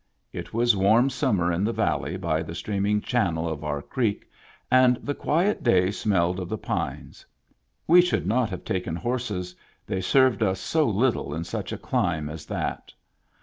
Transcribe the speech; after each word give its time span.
It 0.33 0.51
was 0.51 0.75
warm 0.75 1.11
sum 1.11 1.35
mer 1.35 1.51
in 1.51 1.63
the 1.63 1.71
valley 1.71 2.17
by 2.17 2.41
the 2.41 2.55
streaming 2.55 3.01
channel 3.01 3.47
of 3.47 3.63
our 3.63 3.83
creek, 3.83 4.27
and 4.71 4.95
the 4.95 5.13
quiet 5.13 5.61
day 5.61 5.91
smelled 5.91 6.39
of 6.39 6.49
the 6.49 6.57
pines. 6.57 7.23
We 7.85 8.01
should 8.01 8.25
not 8.25 8.49
have 8.49 8.65
taken 8.65 8.95
horses, 8.95 9.55
they 9.85 10.01
served 10.01 10.41
us 10.41 10.59
so 10.59 10.87
little 10.89 11.35
in 11.35 11.43
such 11.43 11.71
a 11.71 11.77
climb 11.77 12.29
as 12.29 12.47
that. 12.47 12.91